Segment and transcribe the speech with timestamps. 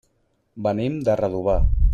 [0.69, 1.59] Venim de Redovà.